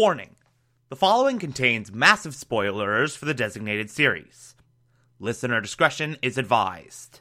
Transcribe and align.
Warning 0.00 0.36
the 0.90 0.94
following 0.94 1.40
contains 1.40 1.90
massive 1.90 2.32
spoilers 2.32 3.16
for 3.16 3.24
the 3.24 3.34
designated 3.34 3.90
series. 3.90 4.54
Listener 5.18 5.60
discretion 5.60 6.16
is 6.22 6.38
advised. 6.38 7.20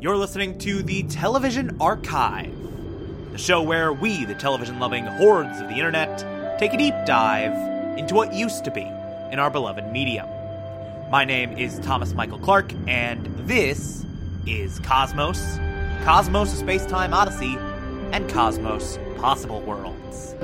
You're 0.00 0.16
listening 0.16 0.56
to 0.58 0.84
the 0.84 1.02
Television 1.10 1.76
Archive, 1.80 2.54
the 3.32 3.38
show 3.38 3.62
where 3.62 3.92
we, 3.92 4.24
the 4.26 4.36
television 4.36 4.78
loving 4.78 5.06
hordes 5.06 5.58
of 5.58 5.66
the 5.66 5.74
internet, 5.74 6.60
take 6.60 6.72
a 6.72 6.78
deep 6.78 6.94
dive 7.04 7.98
into 7.98 8.14
what 8.14 8.32
used 8.32 8.64
to 8.64 8.70
be 8.70 8.88
in 9.32 9.40
our 9.40 9.50
beloved 9.50 9.90
medium. 9.90 10.28
My 11.10 11.24
name 11.24 11.56
is 11.58 11.78
Thomas 11.80 12.14
Michael 12.14 12.38
Clark, 12.38 12.72
and 12.88 13.26
this 13.46 14.04
is 14.46 14.80
Cosmos, 14.80 15.58
Cosmos 16.02 16.50
Space 16.58 16.86
Time 16.86 17.14
Odyssey, 17.14 17.56
and 18.12 18.28
Cosmos 18.28 18.98
Possible 19.18 19.60
Worlds. 19.60 20.34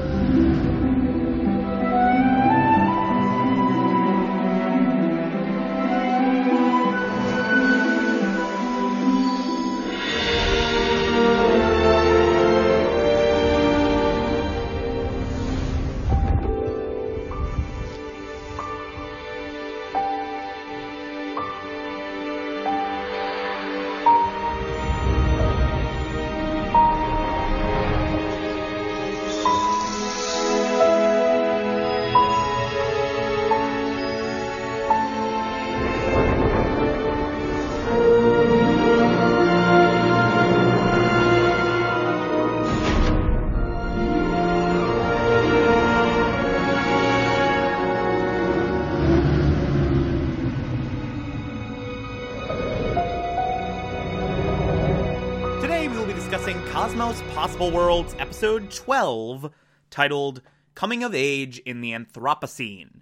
Discussing 56.30 56.64
Cosmos 56.66 57.20
Possible 57.34 57.72
Worlds 57.72 58.14
episode 58.20 58.70
12 58.70 59.50
titled 59.90 60.42
Coming 60.76 61.02
of 61.02 61.12
Age 61.12 61.58
in 61.58 61.80
the 61.80 61.90
Anthropocene. 61.90 63.00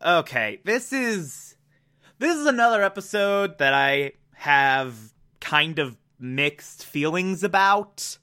Okay, 0.00 0.60
this 0.64 0.92
is 0.92 1.56
this 2.20 2.36
is 2.36 2.46
another 2.46 2.84
episode 2.84 3.58
that 3.58 3.74
I 3.74 4.12
have 4.34 4.94
kind 5.40 5.80
of 5.80 5.96
mixed 6.20 6.84
feelings 6.84 7.42
about. 7.42 8.18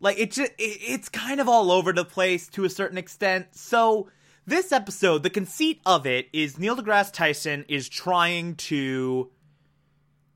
Like 0.00 0.18
it 0.18 0.32
just 0.32 0.50
it, 0.58 0.80
it's 0.82 1.08
kind 1.08 1.38
of 1.38 1.48
all 1.48 1.70
over 1.70 1.92
the 1.92 2.04
place 2.04 2.48
to 2.48 2.64
a 2.64 2.70
certain 2.70 2.98
extent. 2.98 3.54
So 3.54 4.08
this 4.44 4.72
episode, 4.72 5.22
the 5.22 5.30
conceit 5.30 5.80
of 5.86 6.06
it 6.06 6.26
is 6.32 6.58
Neil 6.58 6.74
deGrasse 6.74 7.12
Tyson 7.12 7.64
is 7.68 7.88
trying 7.88 8.56
to 8.56 9.30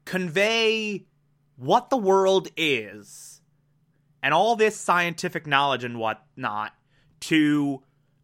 convey 0.05 1.07
what 1.63 1.91
the 1.91 1.97
world 1.97 2.49
is 2.57 3.41
and 4.21 4.35
all 4.35 4.57
this 4.57 4.77
scientific 4.77 5.47
knowledge 5.47 5.85
and 5.85 5.97
whatnot 5.97 6.73
to 7.21 7.81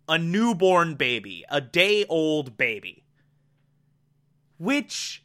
a 0.09 0.19
newborn 0.19 0.97
baby, 0.97 1.45
a 1.49 1.61
day 1.61 2.05
old 2.09 2.57
baby. 2.57 3.05
Which 4.59 5.25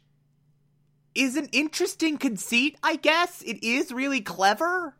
is 1.14 1.36
an 1.36 1.48
interesting 1.50 2.16
conceit, 2.16 2.76
I 2.84 2.96
guess. 2.96 3.42
It 3.42 3.64
is 3.64 3.90
really 3.90 4.20
clever, 4.20 4.96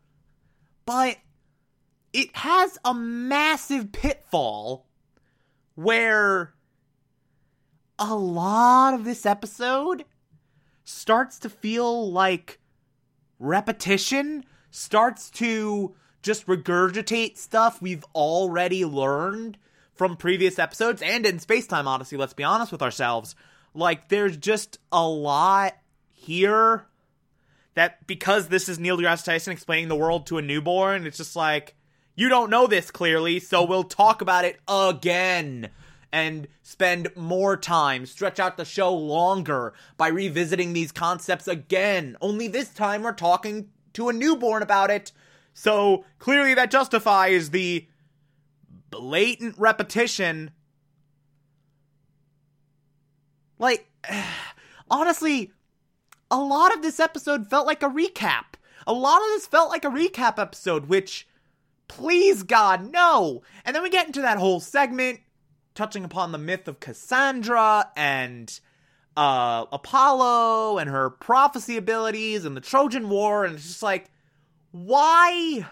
but 0.85 1.17
it 2.11 2.35
has 2.35 2.77
a 2.83 2.93
massive 2.93 3.93
pitfall 3.93 4.87
where 5.75 6.53
a 7.97 8.13
lot 8.13 8.93
of 8.93 9.05
this 9.05 9.25
episode 9.25 10.03
starts 10.83 11.39
to 11.39 11.49
feel 11.49 12.11
like 12.11 12.59
repetition, 13.45 14.43
starts 14.71 15.29
to 15.29 15.95
just 16.21 16.47
regurgitate 16.47 17.37
stuff 17.37 17.81
we've 17.81 18.03
already 18.15 18.83
learned 18.83 19.57
from 19.93 20.17
previous 20.17 20.59
episodes 20.59 21.01
and 21.01 21.25
in 21.25 21.39
Space 21.39 21.67
Time 21.67 21.87
Odyssey, 21.87 22.17
let's 22.17 22.33
be 22.33 22.43
honest 22.43 22.71
with 22.71 22.81
ourselves. 22.81 23.35
Like, 23.73 24.09
there's 24.09 24.35
just 24.35 24.79
a 24.91 25.07
lot 25.07 25.75
here 26.11 26.87
that 27.75 28.05
because 28.07 28.47
this 28.47 28.67
is 28.67 28.79
Neil 28.79 28.97
deGrasse 28.97 29.23
Tyson 29.23 29.53
explaining 29.53 29.87
the 29.87 29.95
world 29.95 30.27
to 30.27 30.37
a 30.37 30.41
newborn, 30.41 31.05
it's 31.05 31.17
just 31.17 31.35
like, 31.35 31.75
you 32.15 32.29
don't 32.29 32.49
know 32.49 32.67
this 32.67 32.91
clearly, 32.91 33.39
so 33.39 33.63
we'll 33.63 33.83
talk 33.83 34.21
about 34.21 34.45
it 34.45 34.59
again 34.67 35.69
and 36.15 36.47
spend 36.61 37.13
more 37.17 37.57
time, 37.57 38.05
stretch 38.05 38.39
out 38.39 38.55
the 38.55 38.63
show 38.63 38.95
longer 38.95 39.73
by 39.97 40.07
revisiting 40.07 40.71
these 40.71 40.93
concepts 40.93 41.45
again. 41.45 42.15
Only 42.21 42.47
this 42.47 42.69
time 42.69 43.03
we're 43.03 43.11
talking 43.11 43.67
to 43.91 44.07
a 44.07 44.13
newborn 44.13 44.63
about 44.63 44.89
it. 44.89 45.11
So 45.53 46.05
clearly 46.17 46.53
that 46.53 46.71
justifies 46.71 47.49
the 47.49 47.85
blatant 48.89 49.55
repetition. 49.57 50.51
Like, 53.59 53.85
honestly, 54.89 55.51
a 56.31 56.39
lot 56.39 56.73
of 56.73 56.81
this 56.81 57.01
episode 57.01 57.49
felt 57.49 57.67
like 57.67 57.83
a 57.83 57.89
recap. 57.89 58.55
A 58.87 58.93
lot 58.93 59.21
of 59.21 59.27
this 59.33 59.47
felt 59.47 59.69
like 59.69 59.83
a 59.83 59.89
recap 59.89 60.39
episode, 60.39 60.85
which, 60.85 61.27
please 61.89 62.43
God, 62.43 62.89
no. 62.89 63.41
And 63.65 63.75
then 63.75 63.83
we 63.83 63.89
get 63.89 64.07
into 64.07 64.21
that 64.21 64.37
whole 64.37 64.61
segment 64.61 65.19
touching 65.75 66.03
upon 66.03 66.31
the 66.31 66.37
myth 66.37 66.67
of 66.67 66.79
Cassandra 66.79 67.91
and 67.95 68.59
uh, 69.15 69.65
Apollo 69.71 70.79
and 70.79 70.89
her 70.89 71.09
prophecy 71.09 71.77
abilities 71.77 72.45
and 72.45 72.55
the 72.57 72.61
Trojan 72.61 73.09
War, 73.09 73.45
and 73.45 73.55
it's 73.55 73.67
just 73.67 73.83
like, 73.83 74.09
why? 74.71 75.67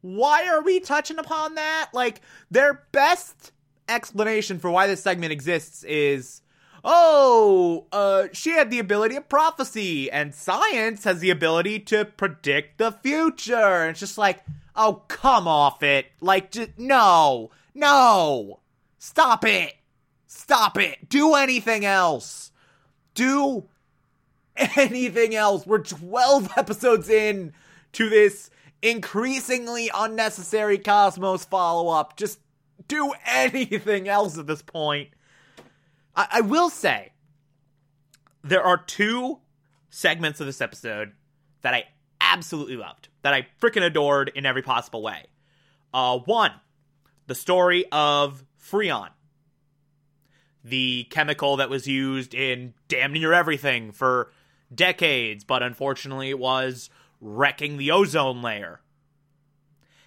Why 0.00 0.48
are 0.48 0.62
we 0.62 0.80
touching 0.80 1.18
upon 1.18 1.56
that? 1.56 1.90
Like, 1.92 2.22
their 2.50 2.86
best 2.92 3.52
explanation 3.88 4.58
for 4.58 4.70
why 4.70 4.86
this 4.86 5.02
segment 5.02 5.32
exists 5.32 5.84
is 5.84 6.40
oh, 6.84 7.86
uh, 7.92 8.28
she 8.32 8.50
had 8.50 8.70
the 8.70 8.78
ability 8.78 9.16
of 9.16 9.28
prophecy, 9.28 10.10
and 10.10 10.34
science 10.34 11.04
has 11.04 11.20
the 11.20 11.30
ability 11.30 11.80
to 11.80 12.04
predict 12.04 12.78
the 12.78 12.92
future. 12.92 13.54
And 13.54 13.92
it's 13.92 14.00
just 14.00 14.18
like, 14.18 14.44
oh, 14.76 15.02
come 15.08 15.48
off 15.48 15.82
it. 15.82 16.06
Like, 16.20 16.50
just, 16.50 16.78
no, 16.78 17.50
no. 17.74 18.60
Stop 19.04 19.44
it! 19.44 19.74
Stop 20.26 20.78
it! 20.78 21.10
Do 21.10 21.34
anything 21.34 21.84
else! 21.84 22.52
Do 23.12 23.68
anything 24.56 25.34
else! 25.34 25.66
We're 25.66 25.82
12 25.82 26.52
episodes 26.56 27.10
in 27.10 27.52
to 27.92 28.08
this 28.08 28.48
increasingly 28.80 29.90
unnecessary 29.94 30.78
Cosmos 30.78 31.44
follow 31.44 31.90
up. 31.92 32.16
Just 32.16 32.38
do 32.88 33.12
anything 33.26 34.08
else 34.08 34.38
at 34.38 34.46
this 34.46 34.62
point. 34.62 35.10
I, 36.16 36.26
I 36.32 36.40
will 36.40 36.70
say, 36.70 37.12
there 38.42 38.62
are 38.62 38.78
two 38.78 39.40
segments 39.90 40.40
of 40.40 40.46
this 40.46 40.62
episode 40.62 41.12
that 41.60 41.74
I 41.74 41.84
absolutely 42.22 42.78
loved, 42.78 43.08
that 43.20 43.34
I 43.34 43.48
freaking 43.60 43.84
adored 43.84 44.32
in 44.34 44.46
every 44.46 44.62
possible 44.62 45.02
way. 45.02 45.26
Uh, 45.92 46.20
one, 46.20 46.52
the 47.26 47.34
story 47.34 47.84
of 47.92 48.42
Freon. 48.64 49.10
The 50.64 51.06
chemical 51.10 51.56
that 51.56 51.68
was 51.68 51.86
used 51.86 52.34
in 52.34 52.74
damn 52.88 53.12
near 53.12 53.32
everything 53.32 53.92
for 53.92 54.32
decades, 54.74 55.44
but 55.44 55.62
unfortunately 55.62 56.30
it 56.30 56.38
was 56.38 56.88
wrecking 57.20 57.76
the 57.76 57.90
ozone 57.90 58.40
layer. 58.40 58.80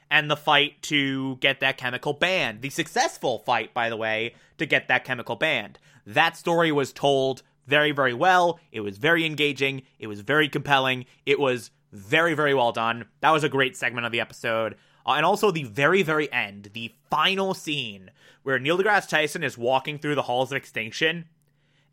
And 0.10 0.32
the 0.32 0.38
fight 0.38 0.82
to 0.84 1.36
get 1.38 1.60
that 1.60 1.78
chemical 1.78 2.14
banned. 2.14 2.62
The 2.62 2.70
successful 2.70 3.40
fight, 3.40 3.74
by 3.74 3.90
the 3.90 3.98
way, 3.98 4.34
to 4.58 4.66
get 4.66 4.88
that 4.88 5.04
chemical 5.04 5.36
banned. 5.36 5.80
That 6.06 6.38
story 6.38 6.72
was 6.72 6.94
told 6.94 7.44
very, 7.68 7.92
very 7.92 8.14
well. 8.14 8.60
It 8.72 8.80
was 8.80 8.98
very 8.98 9.26
engaging. 9.26 9.84
It 10.00 10.08
was 10.08 10.22
very 10.22 10.48
compelling. 10.48 11.06
It 11.26 11.40
was 11.40 11.72
very, 11.92 12.34
very 12.34 12.54
well 12.54 12.72
done. 12.72 13.06
That 13.20 13.32
was 13.32 13.44
a 13.44 13.50
great 13.50 13.76
segment 13.76 14.06
of 14.06 14.12
the 14.14 14.22
episode. 14.22 14.76
Uh, 15.08 15.14
and 15.14 15.26
also 15.26 15.52
the 15.52 15.64
very, 15.64 16.04
very 16.04 16.32
end, 16.34 16.72
the 16.74 16.94
final 17.10 17.54
scene 17.54 18.12
where 18.44 18.60
Neil 18.60 18.78
deGrasse 18.78 19.08
Tyson 19.08 19.44
is 19.44 19.58
walking 19.58 19.98
through 19.98 20.16
the 20.16 20.24
halls 20.24 20.52
of 20.52 20.58
extinction 20.58 21.26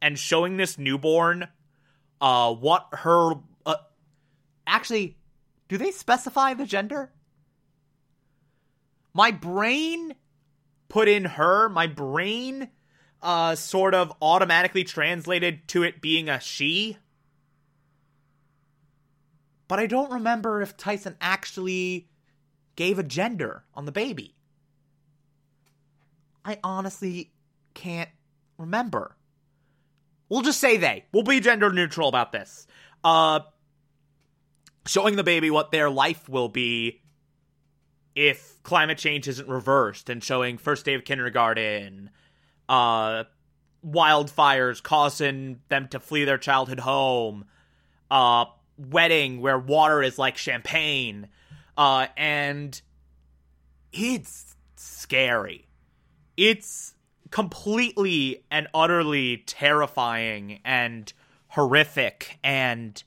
and 0.02 0.18
showing 0.18 0.56
this 0.56 0.78
newborn 0.78 1.48
uh 2.20 2.52
what 2.52 2.86
her 2.92 3.32
uh, 3.66 3.76
actually 4.66 5.16
do 5.68 5.78
they 5.78 5.90
specify 5.90 6.54
the 6.54 6.66
gender? 6.66 7.10
My 9.12 9.30
brain 9.30 10.14
put 10.88 11.08
in 11.08 11.24
her, 11.24 11.68
my 11.68 11.86
brain 11.86 12.68
uh 13.22 13.54
sort 13.54 13.94
of 13.94 14.12
automatically 14.20 14.84
translated 14.84 15.66
to 15.68 15.82
it 15.82 16.00
being 16.00 16.28
a 16.28 16.40
she. 16.40 16.98
But 19.68 19.78
I 19.78 19.86
don't 19.86 20.12
remember 20.12 20.62
if 20.62 20.76
Tyson 20.76 21.16
actually 21.20 22.08
gave 22.76 22.98
a 22.98 23.02
gender 23.02 23.64
on 23.74 23.84
the 23.84 23.92
baby. 23.92 24.34
I 26.44 26.58
honestly 26.62 27.32
can't 27.74 28.10
remember. 28.58 29.16
We'll 30.28 30.42
just 30.42 30.60
say 30.60 30.76
they. 30.76 31.04
We'll 31.12 31.22
be 31.22 31.40
gender 31.40 31.72
neutral 31.72 32.08
about 32.08 32.32
this. 32.32 32.66
Uh 33.02 33.40
showing 34.86 35.16
the 35.16 35.24
baby 35.24 35.50
what 35.50 35.70
their 35.70 35.88
life 35.88 36.28
will 36.28 36.48
be 36.48 37.00
if 38.14 38.62
climate 38.62 38.98
change 38.98 39.26
isn't 39.26 39.48
reversed 39.48 40.08
and 40.10 40.22
showing 40.22 40.58
first 40.58 40.84
day 40.84 40.94
of 40.94 41.04
kindergarten 41.04 42.10
uh 42.68 43.24
wildfires 43.86 44.82
causing 44.82 45.60
them 45.68 45.88
to 45.88 45.98
flee 45.98 46.24
their 46.24 46.38
childhood 46.38 46.80
home 46.80 47.44
uh 48.10 48.44
wedding 48.76 49.40
where 49.40 49.58
water 49.58 50.02
is 50.02 50.18
like 50.18 50.36
champagne 50.36 51.28
uh 51.76 52.06
and 52.16 52.82
it's 53.92 54.56
scary 54.76 55.66
it's 56.36 56.94
completely 57.30 58.44
and 58.50 58.68
utterly 58.74 59.38
terrifying 59.46 60.60
and 60.64 61.12
horrific 61.48 62.38
and 62.42 63.02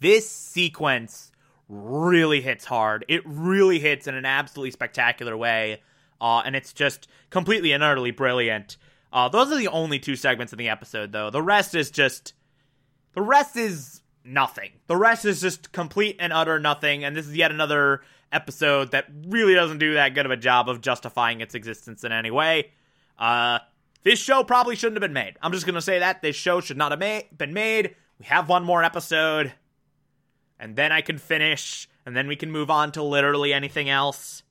this 0.00 0.30
sequence 0.30 1.32
really 1.68 2.40
hits 2.40 2.64
hard. 2.64 3.04
It 3.08 3.22
really 3.24 3.78
hits 3.78 4.06
in 4.06 4.14
an 4.14 4.24
absolutely 4.24 4.70
spectacular 4.70 5.36
way. 5.36 5.82
Uh, 6.20 6.42
and 6.44 6.56
it's 6.56 6.72
just 6.72 7.08
completely 7.30 7.72
and 7.72 7.82
utterly 7.82 8.10
brilliant. 8.10 8.76
Uh, 9.12 9.28
those 9.28 9.50
are 9.50 9.56
the 9.56 9.68
only 9.68 9.98
two 9.98 10.16
segments 10.16 10.52
in 10.52 10.58
the 10.58 10.68
episode, 10.68 11.12
though. 11.12 11.30
The 11.30 11.42
rest 11.42 11.74
is 11.74 11.90
just. 11.90 12.34
The 13.14 13.22
rest 13.22 13.56
is 13.56 14.02
nothing. 14.26 14.72
The 14.86 14.96
rest 14.96 15.24
is 15.24 15.40
just 15.40 15.72
complete 15.72 16.16
and 16.18 16.32
utter 16.32 16.58
nothing. 16.58 17.04
And 17.04 17.16
this 17.16 17.26
is 17.26 17.36
yet 17.36 17.50
another 17.50 18.02
episode 18.32 18.90
that 18.90 19.06
really 19.26 19.54
doesn't 19.54 19.78
do 19.78 19.94
that 19.94 20.14
good 20.14 20.26
of 20.26 20.32
a 20.32 20.36
job 20.36 20.68
of 20.68 20.80
justifying 20.80 21.40
its 21.40 21.54
existence 21.54 22.04
in 22.04 22.12
any 22.12 22.30
way. 22.30 22.72
Uh, 23.18 23.60
this 24.02 24.18
show 24.18 24.44
probably 24.44 24.76
shouldn't 24.76 24.96
have 24.96 25.08
been 25.08 25.12
made. 25.12 25.34
I'm 25.40 25.52
just 25.52 25.66
going 25.66 25.74
to 25.74 25.82
say 25.82 26.00
that. 26.00 26.22
This 26.22 26.36
show 26.36 26.60
should 26.60 26.76
not 26.76 26.92
have 26.92 27.00
ma- 27.00 27.26
been 27.36 27.54
made. 27.54 27.94
We 28.18 28.26
have 28.26 28.48
one 28.48 28.64
more 28.64 28.82
episode 28.82 29.52
and 30.58 30.76
then 30.76 30.92
I 30.92 31.02
can 31.02 31.18
finish, 31.18 31.88
and 32.04 32.16
then 32.16 32.28
we 32.28 32.36
can 32.36 32.50
move 32.50 32.70
on 32.70 32.92
to 32.92 33.02
literally 33.02 33.52
anything 33.52 33.90
else. 33.90 34.42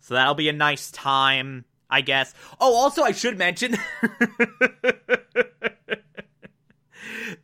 So 0.00 0.14
that'll 0.14 0.34
be 0.34 0.48
a 0.48 0.52
nice 0.52 0.90
time, 0.90 1.64
I 1.88 2.00
guess. 2.02 2.34
Oh, 2.60 2.74
also, 2.74 3.02
I 3.02 3.12
should 3.12 3.38
mention 3.38 3.72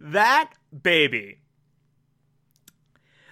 that 0.00 0.52
baby. 0.82 1.38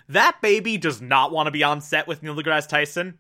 That 0.09 0.41
baby 0.43 0.77
does 0.77 1.01
not 1.01 1.33
want 1.33 1.47
to 1.47 1.51
be 1.51 1.63
on 1.63 1.81
set 1.81 2.07
with 2.07 2.23
Neil 2.23 2.35
deGrasse 2.35 2.69
Tyson. 2.69 3.19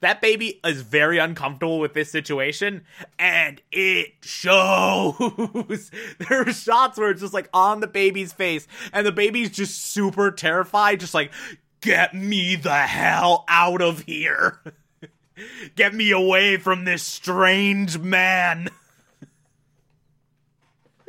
That 0.00 0.20
baby 0.20 0.60
is 0.64 0.82
very 0.82 1.18
uncomfortable 1.18 1.78
with 1.78 1.94
this 1.94 2.10
situation 2.10 2.84
and 3.18 3.62
it 3.70 4.14
shows. 4.22 5.14
There 6.18 6.42
are 6.42 6.52
shots 6.52 6.98
where 6.98 7.10
it's 7.10 7.20
just 7.20 7.32
like 7.32 7.48
on 7.54 7.80
the 7.80 7.86
baby's 7.86 8.32
face 8.32 8.66
and 8.92 9.06
the 9.06 9.12
baby's 9.12 9.50
just 9.50 9.80
super 9.80 10.32
terrified 10.32 10.98
just 11.00 11.14
like 11.14 11.30
get 11.80 12.14
me 12.14 12.56
the 12.56 12.74
hell 12.74 13.44
out 13.48 13.80
of 13.80 14.00
here. 14.00 14.60
Get 15.76 15.94
me 15.94 16.10
away 16.10 16.58
from 16.58 16.84
this 16.84 17.02
strange 17.02 17.98
man 17.98 18.68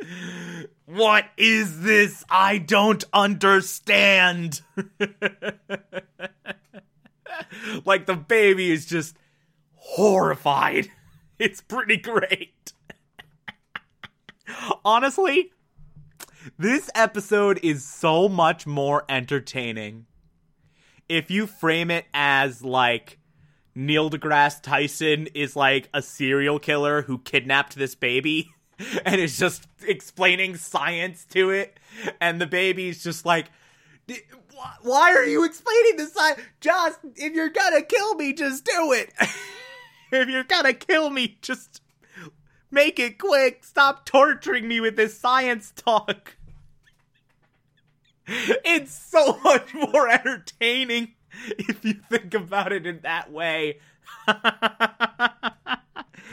what 0.94 1.24
is 1.36 1.80
this 1.82 2.24
i 2.30 2.58
don't 2.58 3.04
understand 3.12 4.60
like 7.84 8.06
the 8.06 8.16
baby 8.16 8.70
is 8.70 8.86
just 8.86 9.16
horrified. 9.84 10.88
It's 11.36 11.60
pretty 11.60 11.96
great. 11.96 12.72
Honestly, 14.84 15.50
this 16.56 16.88
episode 16.94 17.58
is 17.64 17.84
so 17.84 18.28
much 18.28 18.68
more 18.68 19.04
entertaining 19.08 20.06
if 21.08 21.32
you 21.32 21.48
frame 21.48 21.90
it 21.90 22.04
as 22.14 22.62
like 22.62 23.18
Neil 23.74 24.10
deGrasse 24.10 24.62
Tyson 24.62 25.26
is 25.34 25.56
like 25.56 25.88
a 25.92 26.00
serial 26.00 26.60
killer 26.60 27.02
who 27.02 27.18
kidnapped 27.18 27.74
this 27.74 27.96
baby 27.96 28.53
and 29.04 29.20
is 29.20 29.38
just 29.38 29.66
explaining 29.86 30.56
science 30.56 31.24
to 31.30 31.50
it, 31.50 31.78
and 32.20 32.40
the 32.40 32.46
baby's 32.46 33.02
just 33.02 33.24
like, 33.24 33.46
why 34.82 35.14
are 35.14 35.24
you 35.24 35.44
explaining 35.44 35.96
this? 35.96 36.12
Science? 36.12 36.40
Just 36.60 36.98
if 37.16 37.34
you're 37.34 37.48
gonna 37.48 37.82
kill 37.82 38.14
me, 38.14 38.32
just 38.32 38.64
do 38.64 38.92
it. 38.92 39.12
if 40.12 40.28
you're 40.28 40.44
gonna 40.44 40.74
kill 40.74 41.10
me, 41.10 41.38
just 41.42 41.80
make 42.70 42.98
it 42.98 43.18
quick. 43.18 43.64
Stop 43.64 44.04
torturing 44.06 44.68
me 44.68 44.80
with 44.80 44.96
this 44.96 45.18
science 45.18 45.72
talk. 45.74 46.36
It's 48.26 48.94
so 48.94 49.38
much 49.44 49.74
more 49.74 50.08
entertaining 50.08 51.12
if 51.58 51.84
you 51.84 51.92
think 52.08 52.32
about 52.32 52.72
it 52.72 52.86
in 52.86 53.00
that 53.00 53.30
way. 53.30 53.80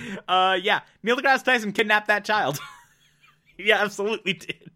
uh, 0.27 0.57
yeah, 0.61 0.81
Neil 1.03 1.17
deGrasse 1.17 1.43
Tyson 1.43 1.71
kidnapped 1.71 2.07
that 2.07 2.25
child. 2.25 2.59
he 3.57 3.71
absolutely 3.71 4.33
did. 4.33 4.71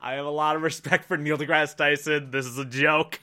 I 0.00 0.14
have 0.14 0.26
a 0.26 0.30
lot 0.30 0.56
of 0.56 0.62
respect 0.62 1.04
for 1.04 1.16
Neil 1.16 1.38
deGrasse 1.38 1.76
Tyson. 1.76 2.30
This 2.30 2.46
is 2.46 2.58
a 2.58 2.64
joke. 2.64 3.20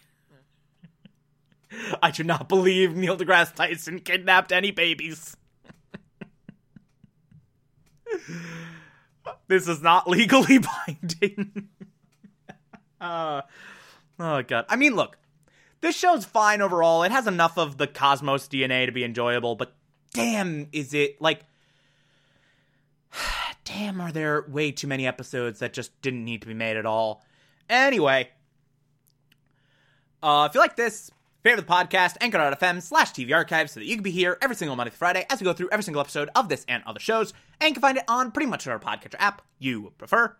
I 2.01 2.11
do 2.11 2.23
not 2.23 2.47
believe 2.49 2.95
Neil 2.95 3.17
deGrasse 3.17 3.55
Tyson 3.55 3.99
kidnapped 3.99 4.51
any 4.51 4.71
babies. 4.71 5.35
this 9.47 9.67
is 9.67 9.81
not 9.81 10.07
legally 10.07 10.59
binding. 10.59 11.69
uh, 13.01 13.41
oh 14.19 14.43
god. 14.43 14.65
I 14.69 14.75
mean, 14.75 14.95
look. 14.95 15.17
This 15.83 15.97
show's 15.97 16.23
fine 16.23 16.61
overall. 16.61 17.03
It 17.03 17.11
has 17.11 17.27
enough 17.27 17.57
of 17.57 17.77
the 17.77 17.87
Cosmos 17.87 18.47
DNA 18.47 18.85
to 18.85 18.93
be 18.93 19.03
enjoyable, 19.03 19.55
but 19.55 19.75
damn, 20.13 20.69
is 20.71 20.93
it 20.93 21.21
like 21.21 21.41
damn, 23.65 23.99
are 23.99 24.13
there 24.13 24.45
way 24.47 24.71
too 24.71 24.87
many 24.87 25.05
episodes 25.05 25.59
that 25.59 25.73
just 25.73 26.01
didn't 26.01 26.23
need 26.23 26.39
to 26.39 26.47
be 26.47 26.53
made 26.53 26.77
at 26.77 26.85
all? 26.85 27.25
Anyway, 27.69 28.29
uh, 30.21 30.47
if 30.49 30.55
you 30.55 30.61
like 30.61 30.77
this, 30.77 31.11
favorite 31.43 31.67
the 31.67 31.73
podcast, 31.73 32.15
anchor.fm 32.21 32.81
slash 32.81 33.11
TV 33.11 33.35
archive 33.35 33.69
so 33.69 33.81
that 33.81 33.85
you 33.85 33.97
can 33.97 34.03
be 34.03 34.11
here 34.11 34.37
every 34.41 34.55
single 34.55 34.77
Monday 34.77 34.91
through 34.91 34.99
Friday 34.99 35.25
as 35.29 35.41
we 35.41 35.43
go 35.43 35.51
through 35.51 35.67
every 35.69 35.83
single 35.83 35.99
episode 35.99 36.29
of 36.33 36.47
this 36.47 36.63
and 36.69 36.81
other 36.85 37.01
shows, 37.01 37.33
and 37.59 37.67
you 37.67 37.73
can 37.73 37.81
find 37.81 37.97
it 37.97 38.05
on 38.07 38.31
pretty 38.31 38.49
much 38.49 38.65
whatever 38.65 38.81
podcatcher 38.81 39.19
app 39.19 39.41
you 39.59 39.91
prefer. 39.97 40.33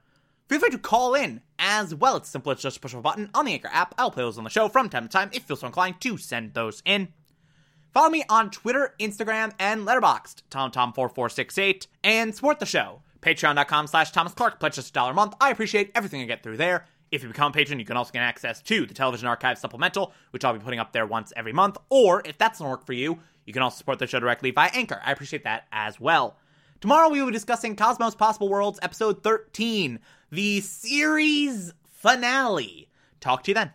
Feel 0.50 0.60
free 0.60 0.70
to 0.70 0.78
call 0.78 1.16
in 1.16 1.42
as 1.58 1.96
well. 1.96 2.18
It's 2.18 2.30
simple 2.30 2.52
as 2.52 2.62
just 2.62 2.82
push 2.82 2.94
a 2.94 3.02
button 3.02 3.30
on 3.34 3.46
the 3.46 3.54
Anchor 3.54 3.70
app. 3.72 3.96
I'll 3.98 4.12
play 4.12 4.24
those 4.24 4.38
on 4.38 4.44
the 4.44 4.50
show 4.50 4.68
from 4.68 4.90
time 4.90 5.04
to 5.04 5.10
time 5.10 5.30
if 5.30 5.36
you 5.36 5.42
feel 5.42 5.58
so 5.58 5.68
inclined 5.68 6.02
to 6.02 6.18
send 6.18 6.54
those 6.54 6.82
in. 6.86 7.10
Follow 7.94 8.10
me 8.10 8.24
on 8.28 8.50
Twitter, 8.50 8.96
Instagram, 9.00 9.54
and 9.60 9.86
Letterboxd, 9.88 10.42
TomTom4468, 10.50 11.88
and 12.04 12.34
support 12.34 12.60
the 12.60 12.66
show 12.66 13.02
Patreon.com 13.22 13.88
slash 13.88 14.12
Thomas 14.12 14.34
Clark. 14.34 14.60
Pledge 14.60 14.76
just 14.76 14.90
a 14.90 14.94
dollar 14.94 15.12
a 15.12 15.14
month. 15.14 15.34
I 15.40 15.50
appreciate 15.50 15.92
everything 15.96 16.22
I 16.22 16.26
get 16.26 16.44
through 16.44 16.58
there. 16.58 16.86
If 17.12 17.22
you 17.22 17.30
become 17.30 17.52
a 17.52 17.54
patron, 17.54 17.80
you 17.80 17.86
can 17.86 17.96
also 17.96 18.12
get 18.12 18.24
access 18.24 18.62
to 18.64 18.86
the 18.86 18.94
Television 18.94 19.28
Archive 19.28 19.60
Supplemental, 19.60 20.12
which 20.32 20.44
I'll 20.44 20.54
be 20.54 20.60
putting 20.60 20.80
up 20.80 20.92
there 20.92 21.06
once 21.06 21.32
every 21.38 21.54
month. 21.54 21.78
Or 21.90 22.22
if 22.26 22.38
that 22.40 22.54
doesn't 22.54 22.68
work 22.68 22.86
for 22.86 22.94
you, 22.94 23.20
you 23.46 23.54
can 23.54 23.62
also 23.62 23.78
support 23.78 24.00
the 24.00 24.08
show 24.08 24.20
directly 24.20 24.52
via 24.52 24.72
Anchor. 24.74 25.00
I 25.06 25.12
appreciate 25.12 25.44
that 25.44 25.68
as 25.72 26.00
well. 26.00 26.38
Tomorrow 26.82 27.10
we 27.10 27.20
will 27.20 27.28
be 27.28 27.34
discussing 27.34 27.76
Cosmos 27.76 28.16
Possible 28.16 28.50
Worlds 28.50 28.80
episode 28.82 29.24
13, 29.24 30.00
the 30.34 30.62
series 30.62 31.74
finale. 31.88 32.90
Talk 33.20 33.44
to 33.44 33.52
you 33.52 33.56
then. 33.56 33.72